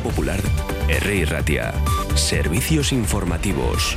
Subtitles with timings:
[0.00, 0.40] Popular,
[0.88, 1.24] R.
[1.26, 1.72] Ratia.
[2.14, 3.96] Servicios informativos.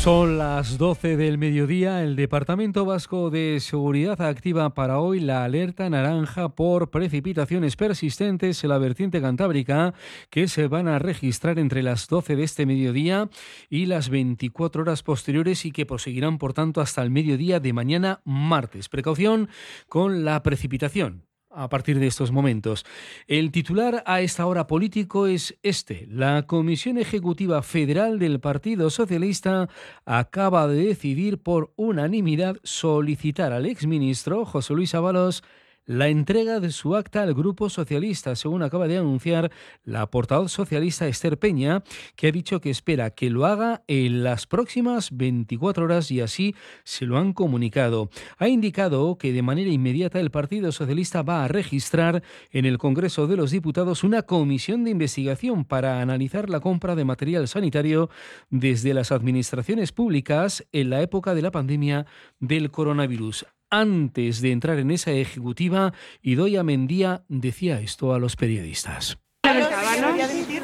[0.00, 2.02] Son las 12 del mediodía.
[2.02, 8.70] El Departamento Vasco de Seguridad activa para hoy la alerta naranja por precipitaciones persistentes en
[8.70, 9.92] la vertiente cantábrica
[10.30, 13.28] que se van a registrar entre las 12 de este mediodía
[13.68, 18.22] y las 24 horas posteriores y que proseguirán, por tanto, hasta el mediodía de mañana
[18.24, 18.88] martes.
[18.88, 19.50] Precaución
[19.86, 22.86] con la precipitación a partir de estos momentos.
[23.26, 26.06] El titular a esta hora político es este.
[26.08, 29.68] La Comisión Ejecutiva Federal del Partido Socialista
[30.04, 35.42] acaba de decidir por unanimidad solicitar al exministro José Luis Ábalos
[35.86, 39.50] la entrega de su acta al Grupo Socialista, según acaba de anunciar
[39.82, 41.82] la portavoz socialista Esther Peña,
[42.16, 46.54] que ha dicho que espera que lo haga en las próximas 24 horas y así
[46.84, 48.10] se lo han comunicado.
[48.38, 53.26] Ha indicado que de manera inmediata el Partido Socialista va a registrar en el Congreso
[53.26, 58.10] de los Diputados una comisión de investigación para analizar la compra de material sanitario
[58.50, 62.06] desde las administraciones públicas en la época de la pandemia
[62.38, 69.18] del coronavirus antes de entrar en esa ejecutiva, Idoia Mendía decía esto a los periodistas.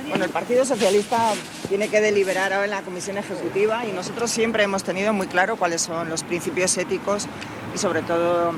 [0.09, 1.33] Bueno, el Partido Socialista
[1.69, 5.57] tiene que deliberar ahora en la Comisión Ejecutiva y nosotros siempre hemos tenido muy claro
[5.57, 7.27] cuáles son los principios éticos
[7.75, 8.53] y sobre todo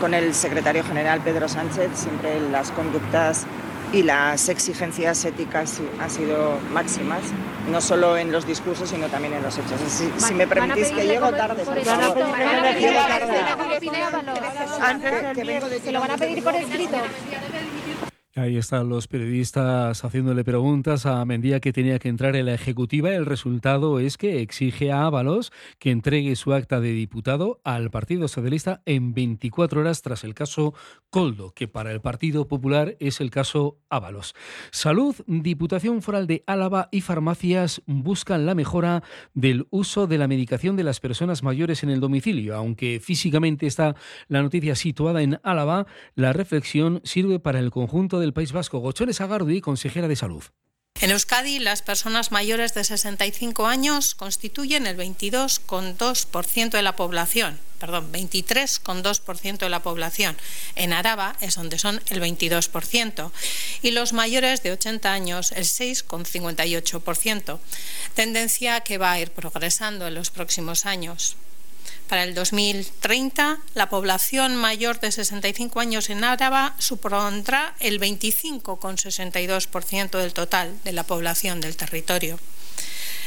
[0.00, 3.46] con el secretario general Pedro Sánchez, siempre las conductas
[3.92, 7.22] y las exigencias éticas han sido máximas,
[7.70, 9.80] no solo en los discursos, sino también en los hechos.
[10.18, 12.18] Si, me permitís que llego tarde, por favor.
[15.82, 16.96] ¿Se lo van a pedir por escrito?
[18.36, 23.10] Ahí están los periodistas haciéndole preguntas a Mendía que tenía que entrar en la ejecutiva.
[23.10, 25.50] El resultado es que exige a Ábalos
[25.80, 30.74] que entregue su acta de diputado al Partido Socialista en 24 horas tras el caso
[31.10, 34.36] Coldo, que para el Partido Popular es el caso Ábalos.
[34.70, 39.02] Salud, Diputación Foral de Álava y farmacias buscan la mejora
[39.34, 42.54] del uso de la medicación de las personas mayores en el domicilio.
[42.54, 43.96] Aunque físicamente está
[44.28, 49.20] la noticia situada en Álava, la reflexión sirve para el conjunto del País Vasco, Gochones
[49.20, 50.44] Agardi, consejera de Salud.
[51.00, 58.12] En Euskadi, las personas mayores de 65 años constituyen el 22,2% de la población, perdón,
[58.12, 60.36] 23,2% de la población.
[60.76, 63.32] En Araba es donde son el 22%.
[63.80, 67.58] Y los mayores de 80 años, el 6,58%.
[68.14, 71.36] Tendencia que va a ir progresando en los próximos años.
[72.08, 80.32] Para el 2030, la población mayor de 65 años en Áraba supondrá el 25,62% del
[80.32, 82.40] total de la población del territorio.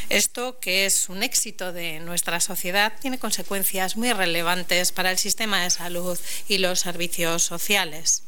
[0.10, 5.64] Esto, que es un éxito de nuestra sociedad, tiene consecuencias muy relevantes para el sistema
[5.64, 6.20] de salud
[6.50, 8.24] y los servicios sociales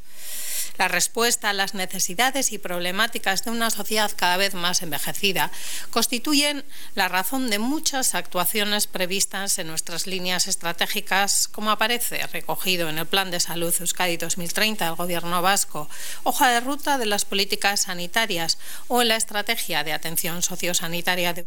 [0.78, 5.52] la respuesta a las necesidades y problemáticas de una sociedad cada vez más envejecida
[5.92, 6.66] constituyen
[6.96, 13.06] la razón de muchas actuaciones previstas en nuestras líneas estratégicas, como aparece recogido en el
[13.06, 15.90] Plan de Salud Euskadi 2030 del Gobierno vasco,
[16.24, 21.46] hoja de ruta de las políticas sanitarias o en la estrategia de atención sociosanitaria de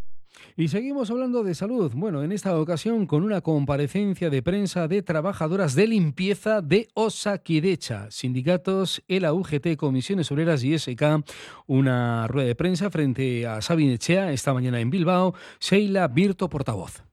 [0.59, 1.93] y seguimos hablando de salud.
[1.95, 8.11] Bueno, en esta ocasión con una comparecencia de prensa de trabajadoras de limpieza de Osakidecha,
[8.11, 11.25] sindicatos, la UGT, Comisiones Obreras y SK,
[11.69, 17.05] una rueda de prensa frente a Sabine Echea esta mañana en Bilbao, Sheila Virto, portavoz.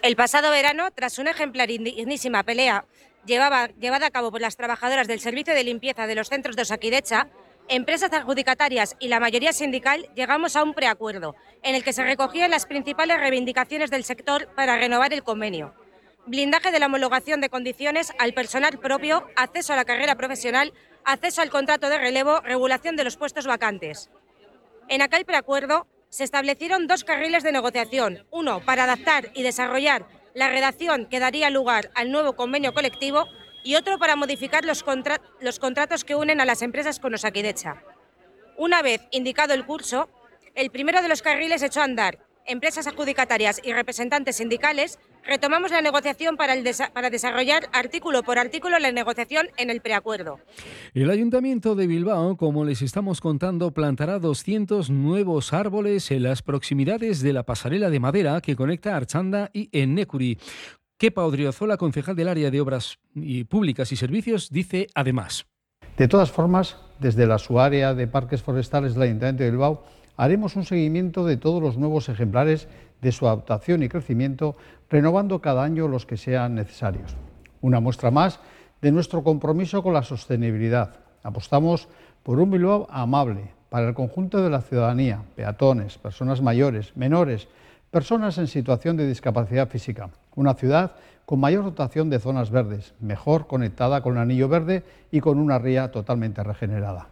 [0.00, 2.86] El pasado verano, tras una ejemplar indignísima pelea
[3.26, 7.28] llevada a cabo por las trabajadoras del servicio de limpieza de los centros de Osakidecha,
[7.70, 12.50] empresas adjudicatarias y la mayoría sindical llegamos a un preacuerdo en el que se recogían
[12.50, 15.72] las principales reivindicaciones del sector para renovar el convenio.
[16.26, 20.72] Blindaje de la homologación de condiciones al personal propio, acceso a la carrera profesional,
[21.04, 24.10] acceso al contrato de relevo, regulación de los puestos vacantes.
[24.88, 30.48] En aquel preacuerdo se establecieron dos carriles de negociación, uno para adaptar y desarrollar la
[30.48, 33.26] redacción que daría lugar al nuevo convenio colectivo
[33.64, 34.84] y otro para modificar los,
[35.40, 37.82] los contratos que unen a las empresas con Osakidecha.
[38.56, 40.08] Una vez indicado el curso,
[40.54, 42.18] el primero de los carriles echó a andar.
[42.46, 48.78] Empresas adjudicatarias y representantes sindicales retomamos la negociación para, el para desarrollar artículo por artículo
[48.78, 50.40] la negociación en el preacuerdo.
[50.94, 57.20] El Ayuntamiento de Bilbao, como les estamos contando, plantará 200 nuevos árboles en las proximidades
[57.20, 60.38] de la pasarela de madera que conecta Archanda y Ennecuri.
[61.00, 62.98] Kepa Odriozola, concejal del área de Obras
[63.48, 65.46] Públicas y Servicios, dice además.
[65.96, 69.82] De todas formas, desde la su área de parques forestales del Ayuntamiento de Bilbao,
[70.18, 72.68] haremos un seguimiento de todos los nuevos ejemplares
[73.00, 74.56] de su adaptación y crecimiento,
[74.90, 77.16] renovando cada año los que sean necesarios.
[77.62, 78.38] Una muestra más
[78.82, 81.88] de nuestro compromiso con la sostenibilidad, Apostamos
[82.22, 87.48] por un Bilbao amable para el conjunto de la ciudadanía, peatones, personas mayores, menores,
[87.90, 90.10] personas en situación de discapacidad física.
[90.34, 90.92] Una ciudad
[91.26, 95.58] con mayor dotación de zonas verdes, mejor conectada con el anillo verde y con una
[95.58, 97.08] ría totalmente regenerada.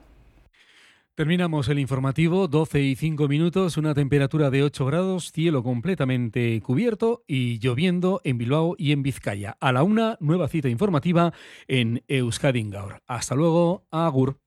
[1.19, 7.25] Terminamos el informativo, 12 y 5 minutos, una temperatura de 8 grados, cielo completamente cubierto
[7.27, 9.57] y lloviendo en Bilbao y en Vizcaya.
[9.59, 11.33] A la una, nueva cita informativa
[11.67, 12.71] en Euskadi
[13.09, 14.39] Hasta luego, Agur.